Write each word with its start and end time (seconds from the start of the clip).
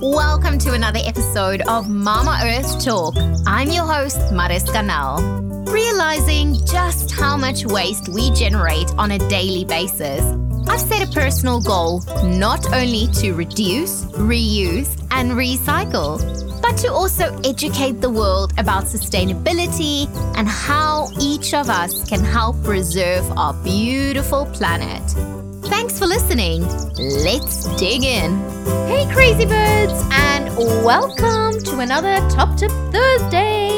Welcome 0.00 0.60
to 0.60 0.74
another 0.74 1.00
episode 1.02 1.60
of 1.62 1.88
Mama 1.88 2.40
Earth 2.44 2.84
Talk. 2.84 3.16
I'm 3.48 3.68
your 3.68 3.84
host, 3.84 4.32
Mariska 4.32 4.80
Nel. 4.80 5.20
Realizing 5.66 6.54
just 6.66 7.10
how 7.10 7.36
much 7.36 7.66
waste 7.66 8.08
we 8.08 8.30
generate 8.30 8.88
on 8.96 9.10
a 9.10 9.18
daily 9.28 9.64
basis, 9.64 10.22
I've 10.68 10.80
set 10.80 11.02
a 11.02 11.10
personal 11.10 11.60
goal 11.60 12.04
not 12.22 12.72
only 12.72 13.08
to 13.14 13.32
reduce, 13.32 14.04
reuse, 14.12 15.04
and 15.10 15.32
recycle, 15.32 16.22
but 16.62 16.76
to 16.76 16.92
also 16.92 17.36
educate 17.42 18.00
the 18.00 18.10
world 18.10 18.52
about 18.56 18.84
sustainability 18.84 20.06
and 20.36 20.46
how 20.46 21.08
each 21.20 21.54
of 21.54 21.68
us 21.68 22.08
can 22.08 22.20
help 22.20 22.62
preserve 22.62 23.28
our 23.36 23.52
beautiful 23.64 24.46
planet. 24.46 25.37
Thanks 25.68 25.98
for 25.98 26.06
listening. 26.06 26.62
Let's 26.96 27.64
dig 27.76 28.02
in. 28.02 28.38
Hey, 28.86 29.06
crazy 29.12 29.44
birds, 29.44 30.02
and 30.10 30.56
welcome 30.56 31.62
to 31.64 31.80
another 31.80 32.16
Top 32.30 32.56
Tip 32.56 32.70
Thursday. 32.90 33.77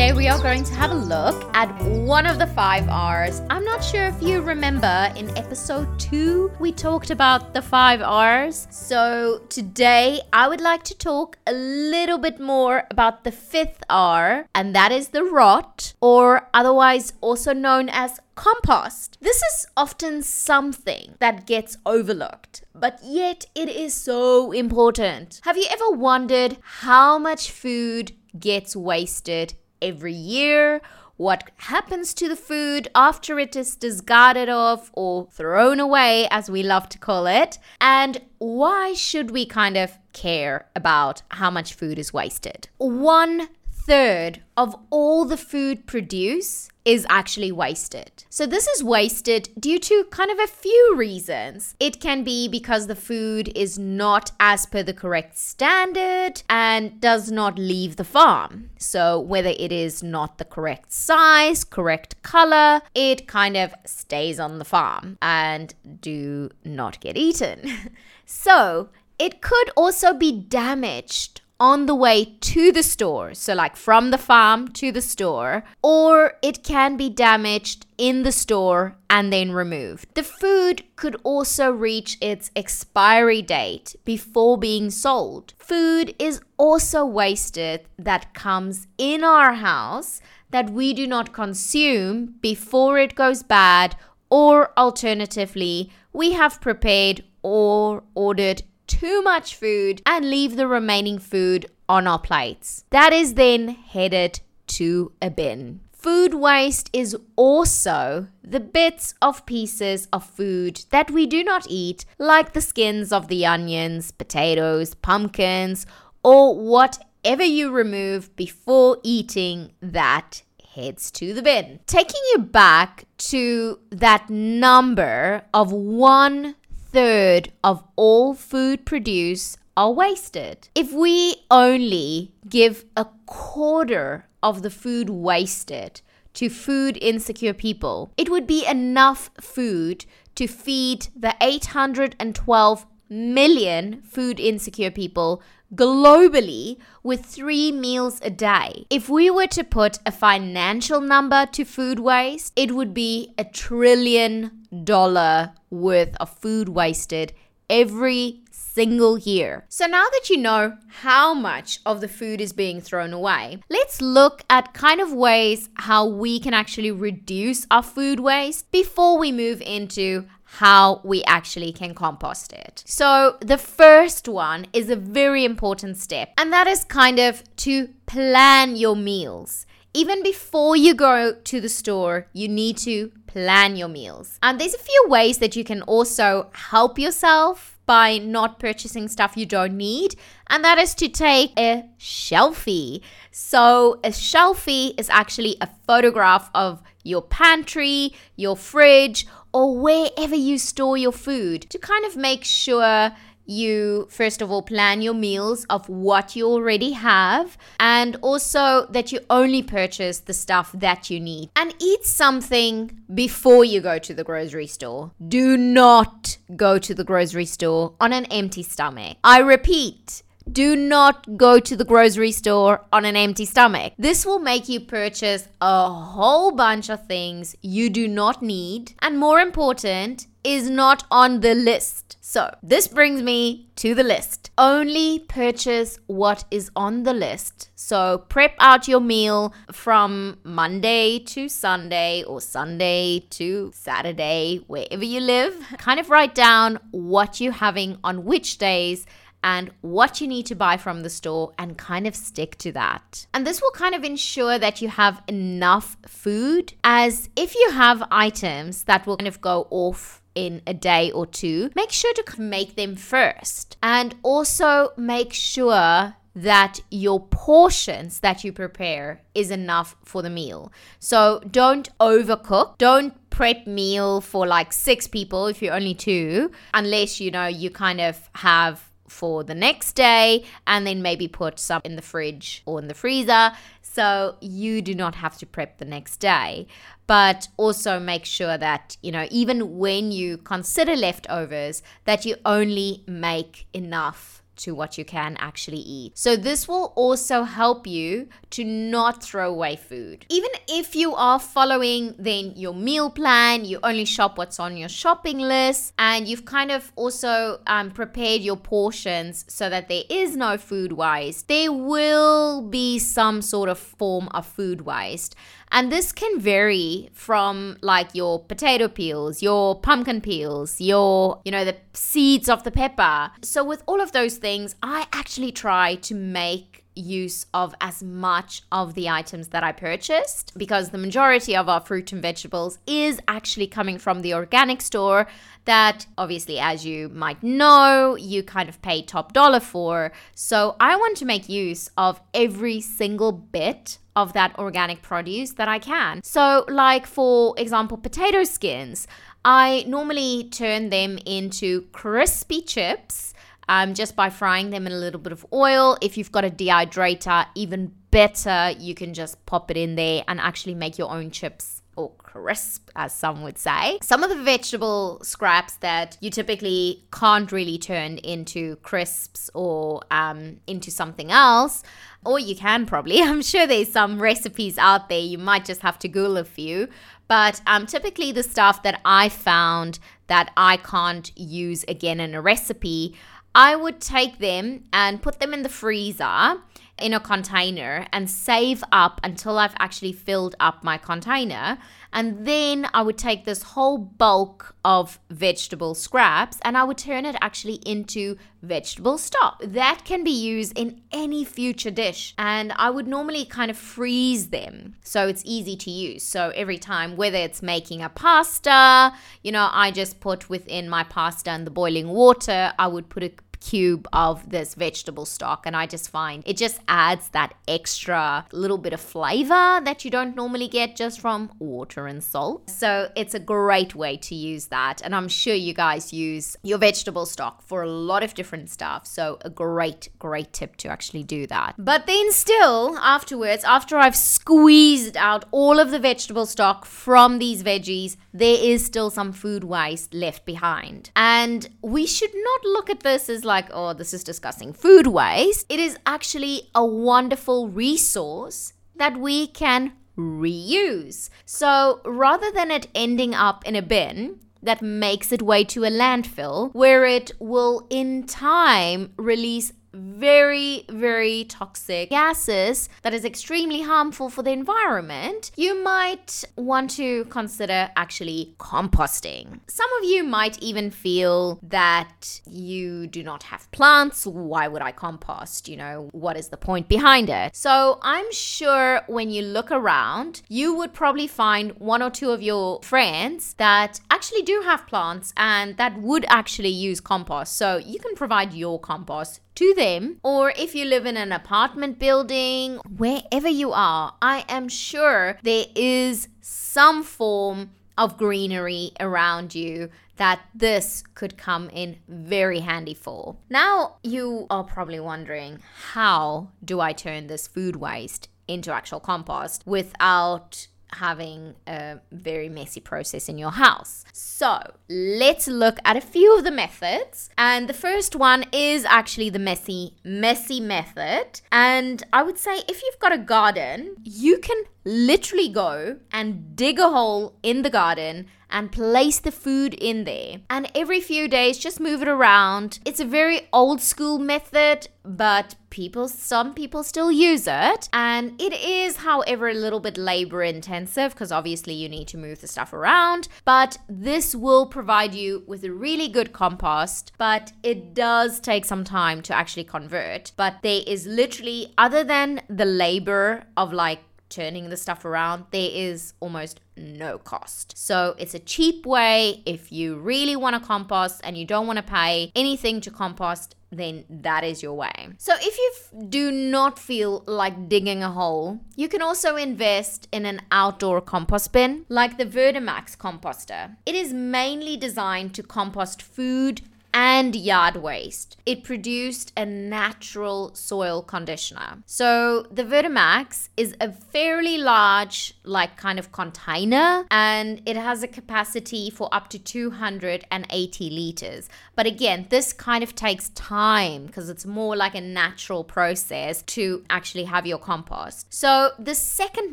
Today, 0.00 0.14
we 0.14 0.28
are 0.28 0.40
going 0.40 0.64
to 0.64 0.72
have 0.76 0.92
a 0.92 0.94
look 0.94 1.44
at 1.54 1.68
one 1.82 2.24
of 2.24 2.38
the 2.38 2.46
five 2.46 2.88
R's. 2.88 3.42
I'm 3.50 3.66
not 3.66 3.84
sure 3.84 4.04
if 4.04 4.22
you 4.22 4.40
remember 4.40 5.12
in 5.14 5.28
episode 5.36 6.00
two, 6.00 6.50
we 6.58 6.72
talked 6.72 7.10
about 7.10 7.52
the 7.52 7.60
five 7.60 8.00
R's. 8.00 8.66
So, 8.70 9.42
today, 9.50 10.22
I 10.32 10.48
would 10.48 10.62
like 10.62 10.84
to 10.84 10.96
talk 10.96 11.36
a 11.46 11.52
little 11.52 12.16
bit 12.16 12.40
more 12.40 12.86
about 12.90 13.24
the 13.24 13.30
fifth 13.30 13.84
R, 13.90 14.46
and 14.54 14.74
that 14.74 14.90
is 14.90 15.08
the 15.08 15.22
rot, 15.22 15.92
or 16.00 16.48
otherwise 16.54 17.12
also 17.20 17.52
known 17.52 17.90
as 17.90 18.20
compost. 18.36 19.18
This 19.20 19.42
is 19.42 19.66
often 19.76 20.22
something 20.22 21.16
that 21.18 21.46
gets 21.46 21.76
overlooked, 21.84 22.64
but 22.74 23.00
yet 23.04 23.44
it 23.54 23.68
is 23.68 23.92
so 23.92 24.50
important. 24.52 25.42
Have 25.44 25.58
you 25.58 25.66
ever 25.70 25.90
wondered 25.90 26.56
how 26.62 27.18
much 27.18 27.50
food 27.50 28.12
gets 28.38 28.76
wasted 28.76 29.54
every 29.82 30.12
year? 30.12 30.80
What 31.16 31.50
happens 31.56 32.14
to 32.14 32.28
the 32.30 32.36
food 32.36 32.88
after 32.94 33.38
it 33.38 33.54
is 33.54 33.76
discarded 33.76 34.48
of 34.48 34.90
or 34.94 35.26
thrown 35.26 35.78
away, 35.78 36.26
as 36.30 36.50
we 36.50 36.62
love 36.62 36.88
to 36.88 36.98
call 36.98 37.26
it? 37.26 37.58
And 37.78 38.22
why 38.38 38.94
should 38.94 39.30
we 39.30 39.44
kind 39.44 39.76
of 39.76 39.98
care 40.14 40.70
about 40.74 41.20
how 41.32 41.50
much 41.50 41.74
food 41.74 41.98
is 41.98 42.12
wasted? 42.12 42.68
One 42.78 43.50
third 43.90 44.40
of 44.56 44.76
all 44.90 45.24
the 45.24 45.36
food 45.36 45.84
produced 45.84 46.70
is 46.84 47.04
actually 47.10 47.50
wasted. 47.50 48.22
So, 48.30 48.46
this 48.46 48.68
is 48.68 48.84
wasted 48.84 49.48
due 49.58 49.80
to 49.80 50.04
kind 50.10 50.30
of 50.30 50.38
a 50.38 50.46
few 50.46 50.94
reasons. 50.96 51.74
It 51.80 52.00
can 52.00 52.22
be 52.22 52.46
because 52.46 52.86
the 52.86 52.94
food 52.94 53.50
is 53.56 53.80
not 53.80 54.30
as 54.38 54.64
per 54.64 54.84
the 54.84 54.94
correct 54.94 55.36
standard 55.36 56.44
and 56.48 57.00
does 57.00 57.32
not 57.32 57.58
leave 57.58 57.96
the 57.96 58.04
farm. 58.04 58.70
So, 58.78 59.18
whether 59.18 59.54
it 59.58 59.72
is 59.72 60.04
not 60.04 60.38
the 60.38 60.44
correct 60.44 60.92
size, 60.92 61.64
correct 61.64 62.22
color, 62.22 62.82
it 62.94 63.26
kind 63.26 63.56
of 63.56 63.74
stays 63.86 64.38
on 64.38 64.60
the 64.60 64.64
farm 64.64 65.18
and 65.20 65.74
do 66.00 66.50
not 66.64 67.00
get 67.00 67.16
eaten. 67.16 67.68
so, 68.24 68.90
it 69.18 69.42
could 69.42 69.70
also 69.76 70.14
be 70.14 70.30
damaged 70.30 71.40
on 71.60 71.84
the 71.84 71.94
way 71.94 72.24
to 72.40 72.72
the 72.72 72.82
store, 72.82 73.34
so 73.34 73.54
like 73.54 73.76
from 73.76 74.10
the 74.10 74.18
farm 74.18 74.66
to 74.68 74.90
the 74.90 75.02
store, 75.02 75.62
or 75.82 76.32
it 76.42 76.64
can 76.64 76.96
be 76.96 77.10
damaged 77.10 77.84
in 77.98 78.22
the 78.22 78.32
store 78.32 78.96
and 79.10 79.30
then 79.30 79.52
removed. 79.52 80.08
The 80.14 80.22
food 80.22 80.84
could 80.96 81.16
also 81.22 81.70
reach 81.70 82.16
its 82.22 82.50
expiry 82.56 83.42
date 83.42 83.94
before 84.06 84.56
being 84.56 84.90
sold. 84.90 85.52
Food 85.58 86.14
is 86.18 86.40
also 86.56 87.04
wasted 87.04 87.82
that 87.98 88.32
comes 88.32 88.86
in 88.96 89.22
our 89.22 89.52
house 89.52 90.22
that 90.50 90.70
we 90.70 90.94
do 90.94 91.06
not 91.06 91.34
consume 91.34 92.34
before 92.40 92.98
it 92.98 93.14
goes 93.14 93.42
bad, 93.42 93.96
or 94.30 94.72
alternatively, 94.78 95.90
we 96.12 96.32
have 96.32 96.60
prepared 96.60 97.22
or 97.42 98.02
ordered 98.14 98.62
too 98.90 99.22
much 99.22 99.54
food 99.54 100.02
and 100.04 100.28
leave 100.28 100.56
the 100.56 100.66
remaining 100.66 101.18
food 101.18 101.66
on 101.88 102.06
our 102.08 102.18
plates. 102.18 102.84
That 102.90 103.12
is 103.12 103.34
then 103.34 103.68
headed 103.68 104.40
to 104.66 105.12
a 105.22 105.30
bin. 105.30 105.80
Food 105.92 106.34
waste 106.34 106.90
is 106.92 107.16
also 107.36 108.28
the 108.42 108.58
bits 108.58 109.14
of 109.22 109.46
pieces 109.46 110.08
of 110.12 110.24
food 110.24 110.84
that 110.90 111.10
we 111.10 111.26
do 111.26 111.44
not 111.44 111.66
eat, 111.68 112.04
like 112.18 112.52
the 112.52 112.60
skins 112.60 113.12
of 113.12 113.28
the 113.28 113.46
onions, 113.46 114.10
potatoes, 114.10 114.94
pumpkins, 114.94 115.86
or 116.24 116.58
whatever 116.58 117.44
you 117.44 117.70
remove 117.70 118.34
before 118.34 118.98
eating 119.02 119.72
that 119.80 120.42
heads 120.74 121.10
to 121.12 121.34
the 121.34 121.42
bin. 121.42 121.80
Taking 121.86 122.22
you 122.32 122.38
back 122.40 123.04
to 123.18 123.78
that 123.90 124.30
number 124.30 125.42
of 125.52 125.70
one 125.72 126.56
third 126.92 127.52
of 127.62 127.84
all 127.96 128.34
food 128.34 128.84
produced 128.84 129.58
are 129.76 129.92
wasted. 129.92 130.68
If 130.74 130.92
we 130.92 131.36
only 131.50 132.32
give 132.48 132.84
a 132.96 133.06
quarter 133.26 134.26
of 134.42 134.62
the 134.62 134.70
food 134.70 135.08
wasted 135.08 136.00
to 136.34 136.48
food 136.48 136.98
insecure 137.00 137.54
people, 137.54 138.12
it 138.16 138.28
would 138.28 138.46
be 138.46 138.66
enough 138.66 139.30
food 139.40 140.04
to 140.34 140.46
feed 140.46 141.08
the 141.14 141.34
812 141.40 142.86
million 143.10 144.00
food 144.02 144.40
insecure 144.40 144.90
people 144.90 145.42
globally 145.74 146.78
with 147.02 147.24
three 147.24 147.70
meals 147.70 148.20
a 148.22 148.30
day. 148.30 148.86
If 148.90 149.08
we 149.08 149.30
were 149.30 149.46
to 149.48 149.64
put 149.64 149.98
a 150.06 150.12
financial 150.12 151.00
number 151.00 151.46
to 151.46 151.64
food 151.64 152.00
waste, 152.00 152.52
it 152.56 152.72
would 152.72 152.94
be 152.94 153.34
a 153.38 153.44
trillion 153.44 154.66
dollar 154.84 155.52
worth 155.70 156.16
of 156.18 156.30
food 156.30 156.70
wasted 156.70 157.32
every 157.68 158.42
single 158.50 159.18
year. 159.18 159.64
So 159.68 159.86
now 159.86 160.04
that 160.12 160.30
you 160.30 160.36
know 160.36 160.76
how 160.88 161.34
much 161.34 161.80
of 161.86 162.00
the 162.00 162.08
food 162.08 162.40
is 162.40 162.52
being 162.52 162.80
thrown 162.80 163.12
away, 163.12 163.60
let's 163.68 164.00
look 164.00 164.42
at 164.50 164.74
kind 164.74 165.00
of 165.00 165.12
ways 165.12 165.68
how 165.74 166.06
we 166.06 166.40
can 166.40 166.54
actually 166.54 166.90
reduce 166.90 167.66
our 167.70 167.82
food 167.82 168.20
waste 168.20 168.70
before 168.72 169.18
we 169.18 169.32
move 169.32 169.60
into 169.62 170.26
how 170.58 171.00
we 171.04 171.22
actually 171.24 171.72
can 171.72 171.94
compost 171.94 172.52
it. 172.52 172.82
So, 172.84 173.36
the 173.40 173.56
first 173.56 174.26
one 174.26 174.66
is 174.72 174.90
a 174.90 174.96
very 174.96 175.44
important 175.44 175.96
step, 175.96 176.32
and 176.36 176.52
that 176.52 176.66
is 176.66 176.84
kind 176.84 177.20
of 177.20 177.44
to 177.58 177.88
plan 178.06 178.74
your 178.74 178.96
meals. 178.96 179.64
Even 179.94 180.24
before 180.24 180.76
you 180.76 180.92
go 180.92 181.34
to 181.34 181.60
the 181.60 181.68
store, 181.68 182.26
you 182.32 182.48
need 182.48 182.76
to 182.78 183.12
plan 183.28 183.76
your 183.76 183.88
meals. 183.88 184.38
And 184.42 184.60
there's 184.60 184.74
a 184.74 184.78
few 184.78 185.04
ways 185.08 185.38
that 185.38 185.54
you 185.54 185.62
can 185.62 185.82
also 185.82 186.50
help 186.52 186.98
yourself 186.98 187.78
by 187.86 188.18
not 188.18 188.58
purchasing 188.58 189.06
stuff 189.06 189.36
you 189.36 189.46
don't 189.46 189.76
need, 189.76 190.16
and 190.48 190.64
that 190.64 190.78
is 190.78 190.94
to 190.96 191.08
take 191.08 191.52
a 191.56 191.84
shelfie. 191.98 193.02
So, 193.30 194.00
a 194.02 194.10
shelfie 194.10 194.98
is 194.98 195.08
actually 195.10 195.56
a 195.60 195.68
photograph 195.86 196.50
of 196.54 196.82
your 197.02 197.22
pantry, 197.22 198.14
your 198.36 198.56
fridge, 198.56 199.26
or 199.52 199.76
wherever 199.76 200.34
you 200.34 200.58
store 200.58 200.96
your 200.96 201.12
food 201.12 201.62
to 201.70 201.78
kind 201.78 202.04
of 202.04 202.16
make 202.16 202.44
sure 202.44 203.12
you 203.50 204.06
first 204.10 204.40
of 204.40 204.50
all 204.50 204.62
plan 204.62 205.02
your 205.02 205.14
meals 205.14 205.64
of 205.64 205.88
what 205.88 206.36
you 206.36 206.46
already 206.46 206.92
have 206.92 207.58
and 207.80 208.16
also 208.22 208.86
that 208.90 209.10
you 209.10 209.18
only 209.28 209.60
purchase 209.62 210.20
the 210.20 210.32
stuff 210.32 210.70
that 210.72 211.10
you 211.10 211.18
need 211.18 211.50
and 211.56 211.74
eat 211.80 212.04
something 212.04 213.02
before 213.12 213.64
you 213.64 213.80
go 213.80 213.98
to 213.98 214.14
the 214.14 214.22
grocery 214.22 214.68
store. 214.68 215.10
Do 215.26 215.56
not 215.56 216.38
go 216.54 216.78
to 216.78 216.94
the 216.94 217.04
grocery 217.04 217.46
store 217.46 217.94
on 218.00 218.12
an 218.12 218.26
empty 218.26 218.62
stomach. 218.62 219.18
I 219.24 219.40
repeat, 219.40 220.22
do 220.52 220.76
not 220.76 221.36
go 221.36 221.60
to 221.60 221.76
the 221.76 221.84
grocery 221.84 222.32
store 222.32 222.84
on 222.92 223.04
an 223.04 223.16
empty 223.16 223.44
stomach. 223.44 223.92
This 223.98 224.24
will 224.26 224.38
make 224.38 224.68
you 224.68 224.80
purchase 224.80 225.48
a 225.60 225.90
whole 225.90 226.52
bunch 226.52 226.88
of 226.88 227.06
things 227.06 227.56
you 227.62 227.90
do 227.90 228.08
not 228.08 228.42
need, 228.42 228.94
and 229.00 229.18
more 229.18 229.40
important, 229.40 230.26
is 230.42 230.70
not 230.70 231.04
on 231.10 231.40
the 231.40 231.54
list. 231.54 232.16
So, 232.20 232.54
this 232.62 232.86
brings 232.86 233.22
me 233.22 233.68
to 233.76 233.94
the 233.94 234.04
list. 234.04 234.50
Only 234.56 235.18
purchase 235.18 235.98
what 236.06 236.44
is 236.50 236.70
on 236.76 237.02
the 237.02 237.12
list. 237.12 237.70
So, 237.74 238.24
prep 238.28 238.54
out 238.58 238.88
your 238.88 239.00
meal 239.00 239.52
from 239.72 240.38
Monday 240.44 241.18
to 241.18 241.48
Sunday 241.48 242.22
or 242.22 242.40
Sunday 242.40 243.26
to 243.30 243.72
Saturday, 243.74 244.60
wherever 244.66 245.04
you 245.04 245.20
live. 245.20 245.54
Kind 245.78 245.98
of 245.98 246.08
write 246.08 246.34
down 246.34 246.78
what 246.92 247.40
you're 247.40 247.52
having 247.52 247.98
on 248.04 248.24
which 248.24 248.58
days 248.58 249.06
and 249.42 249.70
what 249.80 250.20
you 250.20 250.26
need 250.26 250.46
to 250.46 250.54
buy 250.54 250.76
from 250.76 251.02
the 251.02 251.10
store 251.10 251.52
and 251.58 251.78
kind 251.78 252.06
of 252.06 252.14
stick 252.14 252.56
to 252.58 252.72
that. 252.72 253.26
And 253.32 253.46
this 253.46 253.60
will 253.60 253.70
kind 253.70 253.94
of 253.94 254.04
ensure 254.04 254.58
that 254.58 254.82
you 254.82 254.88
have 254.88 255.22
enough 255.28 255.96
food, 256.06 256.74
as 256.84 257.28
if 257.36 257.54
you 257.54 257.70
have 257.72 258.06
items 258.10 258.84
that 258.84 259.06
will 259.06 259.16
kind 259.16 259.28
of 259.28 259.40
go 259.40 259.66
off 259.70 260.22
in 260.34 260.62
a 260.66 260.74
day 260.74 261.10
or 261.10 261.26
two, 261.26 261.70
make 261.74 261.90
sure 261.90 262.14
to 262.14 262.40
make 262.40 262.76
them 262.76 262.94
first. 262.96 263.76
And 263.82 264.14
also 264.22 264.90
make 264.96 265.32
sure 265.32 266.14
that 266.34 266.78
your 266.90 267.26
portions 267.26 268.20
that 268.20 268.44
you 268.44 268.52
prepare 268.52 269.20
is 269.34 269.50
enough 269.50 269.96
for 270.04 270.22
the 270.22 270.30
meal. 270.30 270.72
So 271.00 271.40
don't 271.50 271.88
overcook. 271.98 272.78
Don't 272.78 273.14
prep 273.30 273.66
meal 273.66 274.20
for 274.20 274.46
like 274.46 274.72
six 274.72 275.08
people 275.08 275.46
if 275.46 275.60
you're 275.60 275.74
only 275.74 275.94
two, 275.94 276.52
unless 276.72 277.20
you 277.20 277.30
know 277.30 277.46
you 277.46 277.70
kind 277.70 278.00
of 278.00 278.30
have 278.36 278.89
for 279.10 279.42
the 279.44 279.54
next 279.54 279.92
day 279.92 280.44
and 280.66 280.86
then 280.86 281.02
maybe 281.02 281.26
put 281.26 281.58
some 281.58 281.80
in 281.84 281.96
the 281.96 282.02
fridge 282.02 282.62
or 282.64 282.78
in 282.78 282.88
the 282.88 282.94
freezer. 282.94 283.50
So 283.82 284.36
you 284.40 284.80
do 284.80 284.94
not 284.94 285.16
have 285.16 285.36
to 285.38 285.46
prep 285.46 285.78
the 285.78 285.84
next 285.84 286.18
day. 286.18 286.68
But 287.06 287.48
also 287.56 287.98
make 287.98 288.24
sure 288.24 288.56
that 288.56 288.96
you 289.02 289.10
know 289.10 289.26
even 289.30 289.78
when 289.78 290.12
you 290.12 290.36
consider 290.38 290.94
leftovers 290.94 291.82
that 292.04 292.24
you 292.24 292.36
only 292.44 293.02
make 293.08 293.66
enough 293.72 294.39
to 294.60 294.74
what 294.74 294.98
you 294.98 295.04
can 295.04 295.36
actually 295.38 295.78
eat. 295.78 296.16
So, 296.16 296.36
this 296.36 296.68
will 296.68 296.92
also 296.96 297.42
help 297.44 297.86
you 297.86 298.28
to 298.50 298.64
not 298.64 299.22
throw 299.22 299.50
away 299.50 299.76
food. 299.76 300.26
Even 300.28 300.50
if 300.68 300.94
you 300.94 301.14
are 301.14 301.38
following 301.38 302.14
then 302.18 302.52
your 302.56 302.74
meal 302.74 303.10
plan, 303.10 303.64
you 303.64 303.78
only 303.82 304.04
shop 304.04 304.38
what's 304.38 304.60
on 304.60 304.76
your 304.76 304.88
shopping 304.88 305.38
list, 305.38 305.92
and 305.98 306.28
you've 306.28 306.44
kind 306.44 306.70
of 306.70 306.92
also 306.96 307.60
um, 307.66 307.90
prepared 307.90 308.42
your 308.42 308.56
portions 308.56 309.44
so 309.48 309.68
that 309.70 309.88
there 309.88 310.04
is 310.08 310.36
no 310.36 310.56
food 310.56 310.92
waste, 310.92 311.48
there 311.48 311.72
will 311.72 312.62
be 312.62 312.98
some 312.98 313.42
sort 313.42 313.68
of 313.68 313.78
form 313.78 314.28
of 314.32 314.46
food 314.46 314.82
waste. 314.82 315.34
And 315.72 315.92
this 315.92 316.12
can 316.12 316.40
vary 316.40 317.10
from 317.12 317.76
like 317.80 318.14
your 318.14 318.42
potato 318.42 318.88
peels, 318.88 319.42
your 319.42 319.78
pumpkin 319.78 320.20
peels, 320.20 320.80
your, 320.80 321.40
you 321.44 321.52
know, 321.52 321.64
the 321.64 321.76
seeds 321.92 322.48
of 322.48 322.64
the 322.64 322.70
pepper. 322.70 323.30
So, 323.42 323.62
with 323.62 323.82
all 323.86 324.00
of 324.00 324.12
those 324.12 324.36
things, 324.36 324.74
I 324.82 325.06
actually 325.12 325.52
try 325.52 325.94
to 325.96 326.14
make 326.14 326.80
use 326.94 327.46
of 327.54 327.74
as 327.80 328.02
much 328.02 328.62
of 328.72 328.94
the 328.94 329.08
items 329.08 329.48
that 329.48 329.62
I 329.62 329.72
purchased 329.72 330.52
because 330.56 330.90
the 330.90 330.98
majority 330.98 331.56
of 331.56 331.68
our 331.68 331.80
fruit 331.80 332.12
and 332.12 332.20
vegetables 332.20 332.78
is 332.86 333.20
actually 333.28 333.68
coming 333.68 333.98
from 333.98 334.22
the 334.22 334.34
organic 334.34 334.80
store 334.80 335.26
that 335.66 336.06
obviously 336.18 336.58
as 336.58 336.84
you 336.84 337.08
might 337.08 337.42
know 337.42 338.16
you 338.16 338.42
kind 338.42 338.68
of 338.68 338.82
pay 338.82 339.02
top 339.02 339.32
dollar 339.32 339.60
for 339.60 340.12
so 340.34 340.76
I 340.80 340.96
want 340.96 341.16
to 341.18 341.24
make 341.24 341.48
use 341.48 341.88
of 341.96 342.20
every 342.34 342.80
single 342.80 343.32
bit 343.32 343.98
of 344.16 344.32
that 344.32 344.58
organic 344.58 345.02
produce 345.02 345.52
that 345.52 345.68
I 345.68 345.78
can. 345.78 346.22
So, 346.22 346.64
like 346.68 347.06
for 347.06 347.54
example, 347.58 347.96
potato 347.96 348.44
skins, 348.44 349.06
I 349.44 349.84
normally 349.86 350.48
turn 350.50 350.90
them 350.90 351.18
into 351.24 351.82
crispy 351.92 352.62
chips 352.62 353.34
um, 353.68 353.94
just 353.94 354.16
by 354.16 354.30
frying 354.30 354.70
them 354.70 354.86
in 354.86 354.92
a 354.92 354.96
little 354.96 355.20
bit 355.20 355.32
of 355.32 355.46
oil. 355.52 355.96
If 356.02 356.18
you've 356.18 356.32
got 356.32 356.44
a 356.44 356.50
dehydrator, 356.50 357.46
even 357.54 357.92
better, 358.10 358.72
you 358.78 358.94
can 358.94 359.14
just 359.14 359.46
pop 359.46 359.70
it 359.70 359.76
in 359.76 359.94
there 359.94 360.24
and 360.26 360.40
actually 360.40 360.74
make 360.74 360.98
your 360.98 361.10
own 361.10 361.30
chips 361.30 361.79
or 362.00 362.12
crisp, 362.18 362.90
as 362.96 363.14
some 363.14 363.42
would 363.42 363.58
say. 363.58 363.98
Some 364.02 364.22
of 364.22 364.30
the 364.30 364.42
vegetable 364.42 365.20
scraps 365.22 365.74
that 365.76 366.16
you 366.20 366.30
typically 366.30 367.04
can't 367.12 367.50
really 367.52 367.78
turn 367.78 368.18
into 368.18 368.76
crisps 368.76 369.50
or 369.54 370.02
um, 370.10 370.60
into 370.66 370.90
something 370.90 371.30
else, 371.30 371.82
or 372.24 372.38
you 372.38 372.56
can 372.56 372.86
probably. 372.86 373.20
I'm 373.22 373.42
sure 373.42 373.66
there's 373.66 373.92
some 373.92 374.20
recipes 374.20 374.78
out 374.78 375.08
there. 375.08 375.20
You 375.20 375.38
might 375.38 375.64
just 375.64 375.82
have 375.82 375.98
to 376.00 376.08
Google 376.08 376.38
a 376.38 376.44
few. 376.44 376.88
But 377.28 377.60
um, 377.66 377.86
typically, 377.86 378.32
the 378.32 378.42
stuff 378.42 378.82
that 378.82 379.00
I 379.04 379.28
found 379.28 380.00
that 380.26 380.50
I 380.56 380.78
can't 380.78 381.30
use 381.38 381.84
again 381.86 382.18
in 382.18 382.34
a 382.34 382.40
recipe, 382.40 383.14
I 383.54 383.76
would 383.76 384.00
take 384.00 384.38
them 384.38 384.84
and 384.92 385.22
put 385.22 385.38
them 385.38 385.52
in 385.54 385.62
the 385.62 385.68
freezer 385.68 386.60
in 387.00 387.14
a 387.14 387.20
container 387.20 388.06
and 388.12 388.30
save 388.30 388.82
up 388.92 389.20
until 389.24 389.58
I've 389.58 389.74
actually 389.78 390.12
filled 390.12 390.54
up 390.60 390.82
my 390.84 390.98
container. 390.98 391.78
And 392.12 392.46
then 392.46 392.88
I 392.92 393.02
would 393.02 393.18
take 393.18 393.44
this 393.44 393.62
whole 393.62 393.98
bulk 393.98 394.74
of 394.84 395.18
vegetable 395.30 395.94
scraps 395.94 396.58
and 396.62 396.76
I 396.76 396.84
would 396.84 396.98
turn 396.98 397.24
it 397.24 397.36
actually 397.40 397.76
into 397.86 398.36
vegetable 398.62 399.16
stock. 399.18 399.62
That 399.64 400.02
can 400.04 400.24
be 400.24 400.30
used 400.30 400.76
in 400.76 401.00
any 401.12 401.44
future 401.44 401.90
dish. 401.90 402.34
And 402.36 402.72
I 402.72 402.90
would 402.90 403.06
normally 403.06 403.44
kind 403.44 403.70
of 403.70 403.76
freeze 403.76 404.48
them 404.48 404.96
so 405.02 405.28
it's 405.28 405.42
easy 405.44 405.76
to 405.76 405.90
use. 405.90 406.22
So 406.22 406.50
every 406.54 406.78
time, 406.78 407.16
whether 407.16 407.38
it's 407.38 407.62
making 407.62 408.02
a 408.02 408.08
pasta, 408.08 409.12
you 409.42 409.52
know, 409.52 409.68
I 409.72 409.90
just 409.90 410.20
put 410.20 410.50
within 410.50 410.88
my 410.88 411.04
pasta 411.04 411.50
and 411.50 411.66
the 411.66 411.70
boiling 411.70 412.08
water, 412.08 412.72
I 412.78 412.86
would 412.88 413.08
put 413.08 413.22
a 413.22 413.32
cube 413.60 414.08
of 414.12 414.50
this 414.50 414.74
vegetable 414.74 415.26
stock. 415.26 415.66
And 415.66 415.76
I 415.76 415.86
just 415.86 416.10
find 416.10 416.42
it 416.46 416.56
just 416.56 416.80
adds 416.88 417.28
that 417.30 417.54
extra 417.68 418.46
little 418.52 418.78
bit 418.78 418.92
of 418.92 419.00
flavor 419.00 419.80
that 419.84 420.04
you 420.04 420.10
don't 420.10 420.34
normally 420.34 420.68
get 420.68 420.96
just 420.96 421.20
from 421.20 421.50
water 421.58 422.06
and 422.06 422.22
salt. 422.22 422.70
So 422.70 423.10
it's 423.14 423.34
a 423.34 423.40
great 423.40 423.94
way 423.94 424.16
to 424.16 424.34
use 424.34 424.66
that. 424.66 425.00
And 425.02 425.14
I'm 425.14 425.28
sure 425.28 425.54
you 425.54 425.74
guys 425.74 426.12
use 426.12 426.56
your 426.62 426.78
vegetable 426.78 427.26
stock 427.26 427.62
for 427.62 427.82
a 427.82 427.90
lot 427.90 428.22
of 428.22 428.34
different 428.34 428.70
stuff. 428.70 429.06
So 429.06 429.38
a 429.42 429.50
great, 429.50 430.08
great 430.18 430.52
tip 430.52 430.76
to 430.76 430.88
actually 430.88 431.24
do 431.24 431.46
that. 431.46 431.74
But 431.78 432.06
then 432.06 432.32
still, 432.32 432.96
afterwards, 432.98 433.64
after 433.64 433.96
I've 433.96 434.16
squeezed 434.16 435.16
out 435.16 435.44
all 435.50 435.78
of 435.78 435.90
the 435.90 435.98
vegetable 435.98 436.46
stock 436.46 436.84
from 436.84 437.38
these 437.38 437.62
veggies, 437.62 438.16
there 438.32 438.58
is 438.60 438.84
still 438.84 439.10
some 439.10 439.32
food 439.32 439.64
waste 439.64 440.14
left 440.14 440.44
behind. 440.44 441.10
And 441.14 441.68
we 441.82 442.06
should 442.06 442.34
not 442.34 442.64
look 442.64 442.90
at 442.90 443.00
this 443.00 443.28
as 443.28 443.44
like, 443.50 443.68
oh, 443.72 443.92
this 443.92 444.14
is 444.14 444.22
disgusting 444.24 444.72
food 444.72 445.08
waste. 445.08 445.66
It 445.68 445.80
is 445.80 445.98
actually 446.06 446.70
a 446.74 446.84
wonderful 446.84 447.68
resource 447.68 448.72
that 448.96 449.18
we 449.18 449.48
can 449.48 449.92
reuse. 450.16 451.30
So 451.44 452.00
rather 452.04 452.50
than 452.52 452.70
it 452.70 452.86
ending 452.94 453.34
up 453.34 453.66
in 453.66 453.74
a 453.74 453.82
bin, 453.82 454.40
that 454.62 454.82
makes 454.82 455.32
its 455.32 455.42
way 455.42 455.64
to 455.64 455.84
a 455.84 455.90
landfill 455.90 456.72
where 456.74 457.04
it 457.04 457.32
will 457.38 457.86
in 457.90 458.26
time 458.26 459.12
release 459.16 459.72
very, 459.92 460.84
very 460.88 461.44
toxic 461.44 462.10
gases 462.10 462.88
that 463.02 463.14
is 463.14 463.24
extremely 463.24 463.82
harmful 463.82 464.30
for 464.30 464.42
the 464.42 464.50
environment, 464.50 465.50
you 465.56 465.82
might 465.82 466.44
want 466.56 466.90
to 466.90 467.24
consider 467.26 467.90
actually 467.96 468.54
composting. 468.58 469.60
Some 469.68 469.88
of 469.98 470.08
you 470.08 470.24
might 470.24 470.62
even 470.62 470.90
feel 470.90 471.58
that 471.62 472.40
you 472.46 473.06
do 473.06 473.22
not 473.22 473.44
have 473.44 473.70
plants. 473.72 474.26
Why 474.26 474.68
would 474.68 474.82
I 474.82 474.92
compost? 474.92 475.68
You 475.68 475.76
know, 475.76 476.08
what 476.12 476.36
is 476.36 476.48
the 476.48 476.56
point 476.56 476.88
behind 476.88 477.28
it? 477.30 477.56
So 477.56 477.98
I'm 478.02 478.30
sure 478.32 479.02
when 479.06 479.30
you 479.30 479.42
look 479.42 479.70
around, 479.70 480.42
you 480.48 480.74
would 480.74 480.92
probably 480.92 481.26
find 481.26 481.72
one 481.72 482.02
or 482.02 482.10
two 482.10 482.30
of 482.30 482.42
your 482.42 482.80
friends 482.82 483.54
that 483.54 484.00
actually 484.10 484.42
do 484.42 484.62
have 484.64 484.86
plants 484.86 485.32
and 485.36 485.76
that 485.76 486.00
would 486.00 486.24
actually 486.28 486.68
use 486.68 487.00
compost. 487.00 487.56
So 487.56 487.76
you 487.76 487.98
can 487.98 488.14
provide 488.14 488.52
your 488.52 488.78
compost 488.78 489.40
to 489.60 489.74
them. 489.74 490.18
Or 490.22 490.54
if 490.56 490.74
you 490.74 490.86
live 490.86 491.04
in 491.04 491.18
an 491.18 491.32
apartment 491.32 491.98
building, 491.98 492.78
wherever 492.96 493.48
you 493.48 493.72
are, 493.72 494.14
I 494.22 494.46
am 494.48 494.70
sure 494.70 495.38
there 495.42 495.66
is 495.74 496.28
some 496.40 497.02
form 497.02 497.70
of 497.98 498.16
greenery 498.16 498.92
around 498.98 499.54
you 499.54 499.90
that 500.16 500.40
this 500.54 501.04
could 501.14 501.36
come 501.36 501.68
in 501.68 501.98
very 502.08 502.60
handy 502.60 502.94
for. 502.94 503.36
Now, 503.50 503.96
you 504.02 504.46
are 504.48 504.64
probably 504.64 505.00
wondering 505.00 505.58
how 505.92 506.48
do 506.64 506.80
I 506.80 506.94
turn 506.94 507.26
this 507.26 507.46
food 507.46 507.76
waste 507.76 508.30
into 508.48 508.72
actual 508.72 509.00
compost 509.00 509.62
without 509.66 510.68
having 510.94 511.54
a 511.66 511.98
very 512.12 512.48
messy 512.48 512.80
process 512.80 513.28
in 513.28 513.38
your 513.38 513.52
house. 513.52 514.04
So, 514.12 514.58
let's 514.88 515.46
look 515.48 515.78
at 515.84 515.96
a 515.96 516.00
few 516.00 516.36
of 516.36 516.44
the 516.44 516.50
methods. 516.50 517.30
And 517.36 517.68
the 517.68 517.74
first 517.74 518.16
one 518.16 518.44
is 518.52 518.84
actually 518.84 519.30
the 519.30 519.38
messy, 519.38 519.96
messy 520.04 520.60
method. 520.60 521.40
And 521.52 522.02
I 522.12 522.22
would 522.22 522.38
say 522.38 522.62
if 522.68 522.82
you've 522.82 522.98
got 522.98 523.12
a 523.12 523.18
garden, 523.18 523.96
you 524.02 524.38
can 524.38 524.64
literally 524.84 525.48
go 525.48 525.98
and 526.12 526.56
dig 526.56 526.78
a 526.78 526.88
hole 526.88 527.36
in 527.42 527.62
the 527.62 527.70
garden 527.70 528.26
and 528.50 528.72
place 528.72 529.18
the 529.18 529.32
food 529.32 529.74
in 529.74 530.04
there. 530.04 530.40
And 530.48 530.70
every 530.74 531.00
few 531.00 531.28
days, 531.28 531.58
just 531.58 531.80
move 531.80 532.02
it 532.02 532.08
around. 532.08 532.78
It's 532.84 533.00
a 533.00 533.04
very 533.04 533.48
old 533.52 533.80
school 533.80 534.18
method, 534.18 534.88
but 535.04 535.54
people, 535.70 536.08
some 536.08 536.52
people 536.52 536.82
still 536.82 537.10
use 537.10 537.46
it. 537.46 537.88
And 537.92 538.40
it 538.40 538.52
is, 538.52 538.98
however, 538.98 539.48
a 539.48 539.54
little 539.54 539.80
bit 539.80 539.96
labor 539.96 540.42
intensive 540.42 541.12
because 541.12 541.32
obviously 541.32 541.74
you 541.74 541.88
need 541.88 542.08
to 542.08 542.18
move 542.18 542.40
the 542.40 542.46
stuff 542.46 542.72
around. 542.72 543.28
But 543.44 543.78
this 543.88 544.34
will 544.34 544.66
provide 544.66 545.14
you 545.14 545.44
with 545.46 545.64
a 545.64 545.72
really 545.72 546.08
good 546.08 546.32
compost, 546.32 547.12
but 547.18 547.52
it 547.62 547.94
does 547.94 548.40
take 548.40 548.64
some 548.64 548.84
time 548.84 549.22
to 549.22 549.34
actually 549.34 549.64
convert. 549.64 550.32
But 550.36 550.56
there 550.62 550.82
is 550.86 551.06
literally, 551.06 551.72
other 551.78 552.04
than 552.04 552.42
the 552.48 552.64
labor 552.64 553.44
of 553.56 553.72
like 553.72 554.00
turning 554.30 554.70
the 554.70 554.76
stuff 554.76 555.04
around, 555.04 555.44
there 555.50 555.70
is 555.72 556.14
almost 556.20 556.60
no 556.76 557.18
cost. 557.18 557.76
So 557.76 558.14
it's 558.18 558.34
a 558.34 558.38
cheap 558.38 558.86
way 558.86 559.42
if 559.44 559.70
you 559.70 559.96
really 559.96 560.36
want 560.36 560.54
to 560.60 560.66
compost 560.66 561.20
and 561.22 561.36
you 561.36 561.44
don't 561.44 561.66
want 561.66 561.76
to 561.76 561.82
pay 561.82 562.32
anything 562.34 562.80
to 562.82 562.90
compost 562.90 563.56
then 563.72 564.04
that 564.10 564.42
is 564.44 564.62
your 564.62 564.74
way. 564.74 565.08
So 565.18 565.34
if 565.40 565.56
you 565.56 566.02
do 566.08 566.30
not 566.30 566.78
feel 566.78 567.22
like 567.26 567.68
digging 567.68 568.02
a 568.02 568.10
hole, 568.10 568.60
you 568.76 568.88
can 568.88 569.00
also 569.00 569.36
invest 569.36 570.08
in 570.12 570.26
an 570.26 570.42
outdoor 570.50 571.00
compost 571.00 571.52
bin 571.52 571.86
like 571.88 572.18
the 572.18 572.26
Vertimax 572.26 572.96
composter. 572.96 573.76
It 573.86 573.94
is 573.94 574.12
mainly 574.12 574.76
designed 574.76 575.34
to 575.34 575.42
compost 575.42 576.02
food 576.02 576.62
and 576.92 577.34
yard 577.36 577.76
waste. 577.76 578.36
It 578.46 578.64
produced 578.64 579.32
a 579.36 579.46
natural 579.46 580.54
soil 580.54 581.02
conditioner. 581.02 581.82
So 581.86 582.46
the 582.50 582.64
Vertimax 582.64 583.48
is 583.56 583.74
a 583.80 583.92
fairly 583.92 584.58
large, 584.58 585.34
like 585.50 585.76
kind 585.76 585.98
of 585.98 586.12
container, 586.12 587.04
and 587.10 587.60
it 587.66 587.76
has 587.76 588.02
a 588.02 588.08
capacity 588.08 588.88
for 588.88 589.08
up 589.12 589.28
to 589.30 589.38
280 589.38 590.90
liters. 590.90 591.48
But 591.74 591.86
again, 591.86 592.26
this 592.30 592.52
kind 592.52 592.82
of 592.84 592.94
takes 592.94 593.30
time 593.30 594.06
because 594.06 594.28
it's 594.28 594.46
more 594.46 594.76
like 594.76 594.94
a 594.94 595.00
natural 595.00 595.64
process 595.64 596.42
to 596.42 596.84
actually 596.88 597.24
have 597.24 597.46
your 597.46 597.58
compost. 597.58 598.32
So 598.32 598.70
the 598.78 598.94
second 598.94 599.52